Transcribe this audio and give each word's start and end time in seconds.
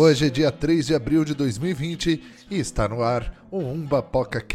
Hoje 0.00 0.26
é 0.26 0.30
dia 0.30 0.52
3 0.52 0.86
de 0.86 0.94
abril 0.94 1.24
de 1.24 1.34
2020 1.34 2.22
e 2.48 2.56
está 2.56 2.88
no 2.88 3.02
ar 3.02 3.44
o 3.50 3.58
Umba 3.58 4.00
Poca. 4.00 4.46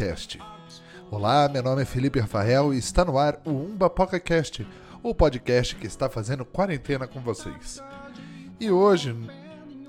Olá, 1.10 1.46
meu 1.50 1.62
nome 1.62 1.82
é 1.82 1.84
Felipe 1.84 2.18
Rafael 2.18 2.72
e 2.72 2.78
está 2.78 3.04
no 3.04 3.18
ar 3.18 3.38
o 3.44 3.50
Umba 3.50 3.90
Poca 3.90 4.18
o 5.02 5.14
podcast 5.14 5.76
que 5.76 5.86
está 5.86 6.08
fazendo 6.08 6.46
quarentena 6.46 7.06
com 7.06 7.20
vocês. 7.20 7.82
E 8.58 8.70
hoje, 8.70 9.14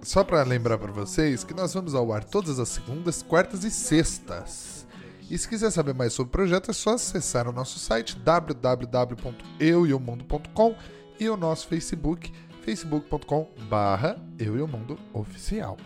só 0.01 0.25
para 0.25 0.43
lembrar 0.43 0.77
para 0.77 0.91
vocês 0.91 1.45
que 1.45 1.53
nós 1.53 1.73
vamos 1.73 1.95
ao 1.95 2.11
ar 2.11 2.25
todas 2.25 2.59
as 2.59 2.67
segundas, 2.67 3.23
quartas 3.23 3.63
e 3.63 3.71
sextas. 3.71 4.85
E 5.31 5.37
se 5.37 5.47
quiser 5.47 5.71
saber 5.71 5.93
mais 5.93 6.11
sobre 6.11 6.31
o 6.31 6.33
projeto, 6.33 6.69
é 6.69 6.73
só 6.73 6.95
acessar 6.95 7.47
o 7.47 7.53
nosso 7.53 7.79
site 7.79 8.19
www.eueomundo.com 8.19 10.75
e 11.17 11.29
o 11.29 11.37
nosso 11.37 11.65
Facebook 11.69 12.33
facebook.com 12.65 13.47
barra 13.69 14.17
Eu 14.39 14.57
e 14.57 14.61
o 14.61 14.67
Mundo 14.67 14.97
Oficial. 15.13 15.77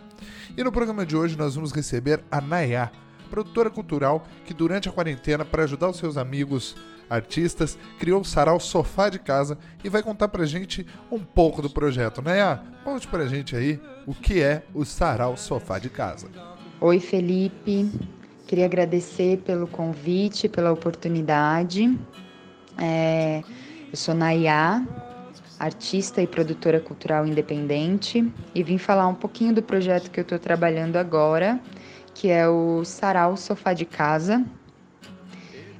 E 0.57 0.63
no 0.63 0.71
programa 0.71 1.05
de 1.05 1.15
hoje 1.15 1.37
nós 1.37 1.55
vamos 1.55 1.73
receber 1.73 2.23
a 2.31 2.39
Nayá, 2.39 2.89
produtora 3.29 3.69
cultural 3.69 4.25
que 4.45 4.53
durante 4.53 4.87
a 4.87 4.91
quarentena, 4.91 5.43
para 5.43 5.63
ajudar 5.63 5.89
os 5.89 5.97
seus 5.97 6.15
amigos 6.15 6.77
artistas, 7.09 7.77
criou 7.99 8.21
o 8.21 8.25
Sarau 8.25 8.61
Sofá 8.61 9.09
de 9.09 9.19
Casa 9.19 9.57
e 9.83 9.89
vai 9.89 10.01
contar 10.01 10.29
pra 10.29 10.45
gente 10.45 10.87
um 11.11 11.19
pouco 11.19 11.61
do 11.61 11.69
projeto. 11.69 12.21
Nayá, 12.21 12.63
conte 12.83 13.07
pra 13.07 13.27
gente 13.27 13.57
aí 13.57 13.77
o 14.07 14.13
que 14.13 14.41
é 14.41 14.63
o 14.73 14.85
Sarau 14.85 15.35
Sofá 15.35 15.79
de 15.79 15.89
Casa. 15.89 16.29
Oi 16.79 17.01
Felipe, 17.01 17.91
queria 18.47 18.65
agradecer 18.65 19.39
pelo 19.39 19.67
convite, 19.67 20.47
pela 20.47 20.71
oportunidade. 20.71 21.99
É, 22.77 23.43
eu 23.91 23.97
sou 23.97 24.15
Nayá, 24.15 24.85
artista 25.59 26.21
e 26.21 26.27
produtora 26.27 26.79
cultural 26.79 27.27
independente, 27.27 28.25
e 28.55 28.63
vim 28.63 28.77
falar 28.77 29.07
um 29.07 29.13
pouquinho 29.13 29.53
do 29.53 29.61
projeto 29.61 30.09
que 30.09 30.19
eu 30.19 30.21
estou 30.21 30.39
trabalhando 30.39 30.95
agora, 30.95 31.59
que 32.13 32.29
é 32.29 32.47
o 32.47 32.85
Sarau 32.85 33.35
Sofá 33.35 33.73
de 33.73 33.85
Casa. 33.85 34.43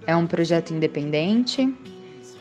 É 0.05 0.15
um 0.15 0.27
projeto 0.27 0.73
independente. 0.73 1.73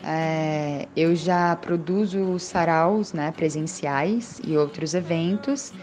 É, 0.03 0.87
eu 0.95 1.15
já 1.15 1.55
produzo 1.55 2.37
saraus 2.39 3.13
né, 3.13 3.31
presenciais 3.31 4.41
e 4.45 4.57
outros 4.57 4.93
eventos. 4.93 5.73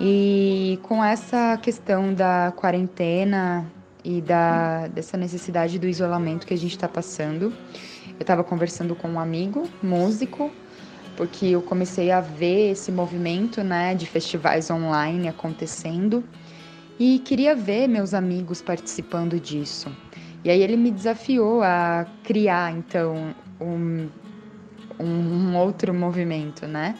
E 0.00 0.78
com 0.82 1.02
essa 1.02 1.56
questão 1.58 2.12
da 2.12 2.52
quarentena 2.54 3.66
e 4.04 4.20
da, 4.20 4.88
dessa 4.88 5.16
necessidade 5.16 5.78
do 5.78 5.86
isolamento 5.86 6.46
que 6.46 6.52
a 6.52 6.58
gente 6.58 6.72
está 6.72 6.88
passando, 6.88 7.52
eu 8.06 8.20
estava 8.20 8.44
conversando 8.44 8.94
com 8.94 9.08
um 9.08 9.18
amigo, 9.18 9.68
músico, 9.82 10.50
porque 11.16 11.46
eu 11.46 11.62
comecei 11.62 12.10
a 12.10 12.20
ver 12.20 12.72
esse 12.72 12.92
movimento, 12.92 13.62
né, 13.62 13.94
de 13.94 14.06
festivais 14.06 14.70
online 14.70 15.28
acontecendo 15.28 16.22
e 16.98 17.18
queria 17.20 17.54
ver 17.54 17.88
meus 17.88 18.14
amigos 18.14 18.62
participando 18.62 19.38
disso. 19.40 19.90
E 20.44 20.50
aí 20.50 20.62
ele 20.62 20.76
me 20.76 20.90
desafiou 20.90 21.62
a 21.62 22.06
criar 22.22 22.72
então 22.72 23.34
um, 23.60 24.08
um 25.00 25.56
outro 25.56 25.92
movimento, 25.92 26.66
né? 26.66 26.94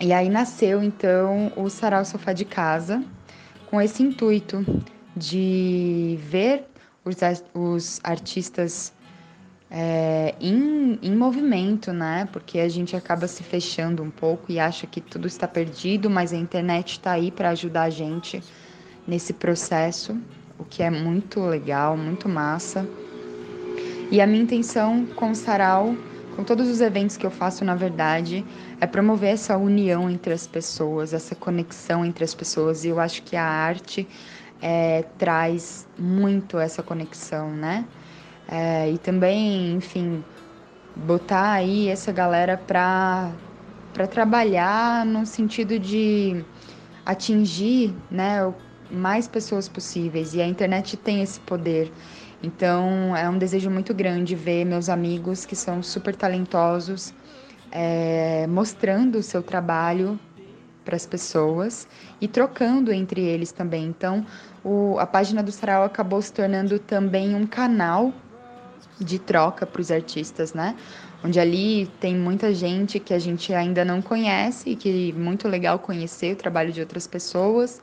E 0.00 0.12
aí 0.12 0.28
nasceu 0.28 0.82
então 0.82 1.52
o 1.56 1.68
Sarau 1.68 2.04
Sofá 2.04 2.32
de 2.32 2.44
Casa 2.44 3.02
com 3.66 3.80
esse 3.80 4.02
intuito 4.02 4.64
de 5.16 6.18
ver 6.22 6.66
os, 7.04 7.16
os 7.54 8.00
artistas 8.04 8.92
é, 9.70 10.34
em, 10.40 10.98
em 11.02 11.14
movimento, 11.14 11.92
né? 11.92 12.28
Porque 12.32 12.58
a 12.58 12.68
gente 12.68 12.94
acaba 12.94 13.26
se 13.26 13.42
fechando 13.42 14.02
um 14.02 14.10
pouco 14.10 14.50
e 14.50 14.58
acha 14.58 14.86
que 14.86 15.00
tudo 15.00 15.26
está 15.26 15.48
perdido, 15.48 16.08
mas 16.08 16.32
a 16.32 16.36
internet 16.36 16.92
está 16.92 17.12
aí 17.12 17.30
para 17.30 17.50
ajudar 17.50 17.82
a 17.82 17.90
gente 17.90 18.42
nesse 19.06 19.32
processo, 19.32 20.16
o 20.58 20.64
que 20.64 20.82
é 20.82 20.90
muito 20.90 21.40
legal, 21.40 21.96
muito 21.96 22.28
massa. 22.28 22.88
E 24.10 24.20
a 24.20 24.26
minha 24.26 24.42
intenção 24.42 25.04
com 25.16 25.32
o 25.32 25.34
Sarau, 25.34 25.96
com 26.36 26.44
todos 26.44 26.68
os 26.68 26.80
eventos 26.80 27.16
que 27.16 27.26
eu 27.26 27.30
faço, 27.30 27.64
na 27.64 27.74
verdade, 27.74 28.44
é 28.80 28.86
promover 28.86 29.30
essa 29.30 29.56
união 29.56 30.08
entre 30.08 30.32
as 30.32 30.46
pessoas, 30.46 31.12
essa 31.12 31.34
conexão 31.34 32.04
entre 32.04 32.22
as 32.22 32.34
pessoas. 32.34 32.84
E 32.84 32.88
eu 32.88 33.00
acho 33.00 33.22
que 33.22 33.34
a 33.34 33.44
arte 33.44 34.06
é, 34.62 35.04
traz 35.18 35.86
muito 35.98 36.58
essa 36.58 36.82
conexão, 36.82 37.50
né? 37.50 37.84
É, 38.48 38.90
e 38.90 38.98
também, 38.98 39.74
enfim, 39.74 40.24
botar 40.94 41.52
aí 41.52 41.88
essa 41.88 42.12
galera 42.12 42.56
para 42.56 43.30
para 43.92 44.06
trabalhar 44.06 45.06
no 45.06 45.24
sentido 45.24 45.78
de 45.78 46.44
atingir, 47.06 47.94
né, 48.10 48.52
mais 48.90 49.26
pessoas 49.26 49.70
possíveis. 49.70 50.34
E 50.34 50.42
a 50.42 50.46
internet 50.46 50.98
tem 50.98 51.22
esse 51.22 51.40
poder. 51.40 51.90
Então, 52.42 53.16
é 53.16 53.26
um 53.26 53.38
desejo 53.38 53.70
muito 53.70 53.94
grande 53.94 54.34
ver 54.34 54.66
meus 54.66 54.90
amigos 54.90 55.46
que 55.46 55.56
são 55.56 55.82
super 55.82 56.14
talentosos 56.14 57.14
é, 57.72 58.46
mostrando 58.46 59.18
o 59.18 59.22
seu 59.22 59.42
trabalho 59.42 60.18
para 60.84 60.94
as 60.94 61.06
pessoas 61.06 61.88
e 62.20 62.28
trocando 62.28 62.92
entre 62.92 63.20
eles 63.20 63.50
também. 63.50 63.86
Então, 63.86 64.24
o, 64.64 64.98
a 64.98 65.06
página 65.06 65.42
do 65.42 65.50
Sarau 65.50 65.84
acabou 65.84 66.22
se 66.22 66.32
tornando 66.32 66.78
também 66.78 67.34
um 67.34 67.46
canal 67.46 68.12
de 68.98 69.18
troca 69.18 69.66
para 69.66 69.80
os 69.80 69.90
artistas, 69.90 70.54
né? 70.54 70.76
Onde 71.24 71.40
ali 71.40 71.90
tem 72.00 72.16
muita 72.16 72.54
gente 72.54 72.98
que 72.98 73.12
a 73.12 73.18
gente 73.18 73.52
ainda 73.52 73.84
não 73.84 74.00
conhece 74.00 74.70
e 74.70 74.76
que 74.76 75.10
é 75.10 75.18
muito 75.18 75.48
legal 75.48 75.78
conhecer 75.78 76.32
o 76.32 76.36
trabalho 76.36 76.72
de 76.72 76.80
outras 76.80 77.06
pessoas. 77.06 77.80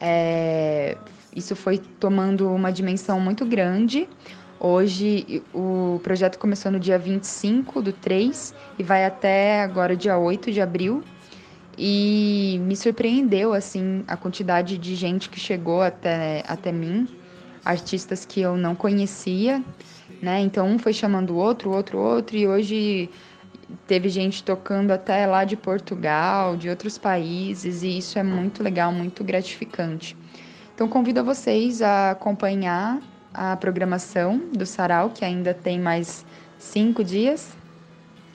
É, 0.00 0.96
isso 1.34 1.54
foi 1.54 1.78
tomando 1.78 2.50
uma 2.50 2.72
dimensão 2.72 3.20
muito 3.20 3.44
grande. 3.46 4.08
Hoje 4.58 5.42
o 5.52 6.00
projeto 6.02 6.38
começou 6.38 6.70
no 6.70 6.78
dia 6.78 6.98
25 6.98 7.82
do 7.82 7.92
3 7.92 8.54
e 8.78 8.82
vai 8.82 9.04
até 9.04 9.62
agora 9.62 9.96
dia 9.96 10.16
8 10.16 10.52
de 10.52 10.60
abril. 10.60 11.02
E 11.76 12.60
me 12.62 12.76
surpreendeu 12.76 13.54
assim 13.54 14.04
a 14.06 14.16
quantidade 14.16 14.76
de 14.76 14.94
gente 14.94 15.30
que 15.30 15.40
chegou 15.40 15.80
até, 15.82 16.44
até 16.46 16.70
mim, 16.70 17.08
artistas 17.64 18.24
que 18.24 18.40
eu 18.40 18.56
não 18.56 18.74
conhecia 18.74 19.62
né? 20.22 20.40
Então 20.40 20.68
um 20.68 20.78
foi 20.78 20.92
chamando 20.92 21.30
o 21.30 21.36
outro, 21.36 21.70
o 21.70 21.74
outro, 21.74 21.98
o 21.98 22.00
outro, 22.00 22.36
e 22.36 22.46
hoje 22.46 23.10
teve 23.88 24.08
gente 24.08 24.44
tocando 24.44 24.92
até 24.92 25.26
lá 25.26 25.44
de 25.44 25.56
Portugal, 25.56 26.56
de 26.56 26.68
outros 26.68 26.96
países, 26.96 27.82
e 27.82 27.98
isso 27.98 28.18
é 28.18 28.22
muito 28.22 28.62
legal, 28.62 28.92
muito 28.92 29.24
gratificante. 29.24 30.16
Então 30.72 30.88
convido 30.88 31.20
a 31.20 31.22
vocês 31.24 31.82
a 31.82 32.12
acompanhar 32.12 33.00
a 33.34 33.56
programação 33.56 34.38
do 34.52 34.64
Sarau, 34.64 35.10
que 35.10 35.24
ainda 35.24 35.52
tem 35.52 35.80
mais 35.80 36.24
cinco 36.58 37.02
dias, 37.02 37.56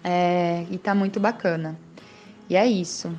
é, 0.03 0.65
e 0.69 0.77
tá 0.77 0.93
muito 0.93 1.19
bacana. 1.19 1.79
E 2.49 2.55
é 2.55 2.65
isso. 2.67 3.15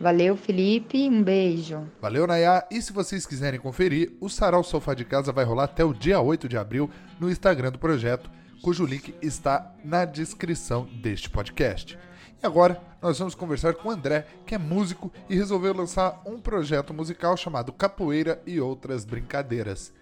Valeu, 0.00 0.36
Felipe. 0.36 1.08
Um 1.08 1.22
beijo. 1.22 1.86
Valeu, 2.00 2.26
Nayá. 2.26 2.66
E 2.70 2.82
se 2.82 2.92
vocês 2.92 3.26
quiserem 3.26 3.60
conferir, 3.60 4.12
o 4.20 4.28
Sarau 4.28 4.62
Sofá 4.62 4.94
de 4.94 5.04
Casa 5.04 5.32
vai 5.32 5.44
rolar 5.44 5.64
até 5.64 5.84
o 5.84 5.94
dia 5.94 6.20
8 6.20 6.48
de 6.48 6.56
abril 6.56 6.90
no 7.18 7.30
Instagram 7.30 7.70
do 7.70 7.78
projeto, 7.78 8.30
cujo 8.62 8.84
link 8.84 9.14
está 9.22 9.72
na 9.84 10.04
descrição 10.04 10.88
deste 11.02 11.30
podcast. 11.30 11.98
E 12.42 12.46
agora 12.46 12.80
nós 13.00 13.18
vamos 13.18 13.34
conversar 13.34 13.74
com 13.74 13.88
o 13.88 13.92
André, 13.92 14.26
que 14.46 14.54
é 14.54 14.58
músico 14.58 15.12
e 15.28 15.36
resolveu 15.36 15.74
lançar 15.74 16.20
um 16.26 16.38
projeto 16.38 16.92
musical 16.92 17.36
chamado 17.36 17.72
Capoeira 17.72 18.42
e 18.46 18.60
Outras 18.60 19.04
Brincadeiras. 19.04 19.92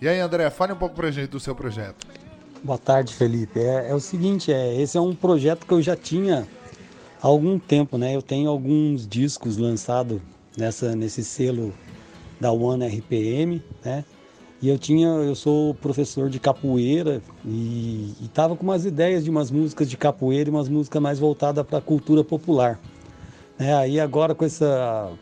E 0.00 0.08
aí, 0.08 0.20
André, 0.20 0.50
fale 0.50 0.72
um 0.72 0.76
pouco 0.76 0.94
pra 0.94 1.10
gente 1.10 1.30
do 1.30 1.40
seu 1.40 1.54
projeto. 1.54 2.06
Boa 2.62 2.78
tarde, 2.78 3.14
Felipe. 3.14 3.60
É, 3.60 3.90
é 3.90 3.94
o 3.94 4.00
seguinte, 4.00 4.52
é, 4.52 4.80
esse 4.80 4.96
é 4.96 5.00
um 5.00 5.14
projeto 5.14 5.66
que 5.66 5.72
eu 5.72 5.80
já 5.80 5.94
tinha 5.96 6.46
há 7.26 7.28
algum 7.28 7.58
tempo, 7.58 7.98
né? 7.98 8.14
Eu 8.14 8.22
tenho 8.22 8.48
alguns 8.48 9.06
discos 9.06 9.56
lançados 9.56 10.20
nessa 10.56 10.94
nesse 10.94 11.24
selo 11.24 11.74
da 12.40 12.52
One 12.52 12.86
RPM, 12.86 13.60
né? 13.84 14.04
E 14.62 14.68
eu 14.68 14.78
tinha, 14.78 15.08
eu 15.08 15.34
sou 15.34 15.74
professor 15.74 16.30
de 16.30 16.38
capoeira 16.38 17.20
e 17.44 18.14
estava 18.22 18.56
com 18.56 18.62
umas 18.62 18.86
ideias 18.86 19.22
de 19.24 19.28
umas 19.28 19.50
músicas 19.50 19.90
de 19.90 19.96
capoeira 19.96 20.48
e 20.48 20.52
umas 20.52 20.68
músicas 20.68 21.02
mais 21.02 21.18
voltadas 21.18 21.66
para 21.66 21.78
a 21.78 21.82
cultura 21.82 22.24
popular. 22.24 22.80
Né? 23.58 23.74
Aí 23.74 24.00
agora 24.00 24.34
com 24.34 24.46
essa, 24.46 25.12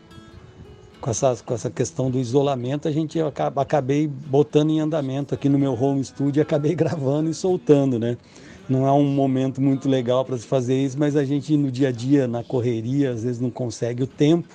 com 1.01 1.09
essa 1.09 1.35
com 1.43 1.53
essa 1.53 1.69
questão 1.69 2.09
do 2.09 2.17
isolamento 2.17 2.87
a 2.87 2.91
gente 2.91 3.19
acabei 3.19 4.07
botando 4.07 4.69
em 4.69 4.79
andamento 4.79 5.33
aqui 5.33 5.49
no 5.49 5.59
meu 5.59 5.73
home 5.73 6.03
studio, 6.05 6.41
acabei 6.41 6.73
gravando 6.75 7.29
e 7.29 7.33
soltando, 7.33 7.99
né? 7.99 8.15
Não 8.69 8.87
é 8.87 8.91
um 8.91 9.03
momento 9.03 9.61
muito 9.61 9.87
legal 9.87 10.25
para 10.25 10.37
se 10.37 10.45
fazer 10.45 10.75
isso, 10.75 10.97
mas 10.97 11.15
a 11.15 11.23
gente 11.23 11.55
no 11.55 11.71
dia 11.71 11.89
a 11.89 11.91
dia, 11.91 12.27
na 12.27 12.43
correria, 12.43 13.11
às 13.11 13.23
vezes 13.23 13.39
não 13.39 13.51
consegue 13.51 14.03
o 14.03 14.07
tempo 14.07 14.47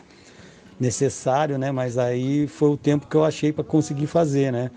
necessário, 0.78 1.58
né? 1.58 1.70
Mas 1.70 1.98
aí 1.98 2.46
foi 2.46 2.70
o 2.70 2.76
tempo 2.76 3.06
que 3.06 3.16
eu 3.16 3.24
achei 3.24 3.52
para 3.52 3.62
conseguir 3.62 4.06
fazer, 4.06 4.50
né? 4.50 4.70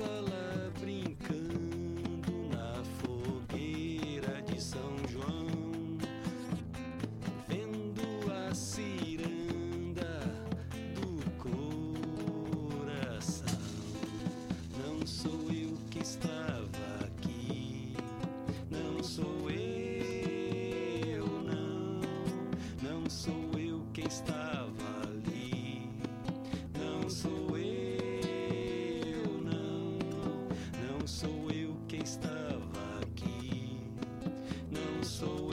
the. 0.00 0.39
Está 35.00 35.49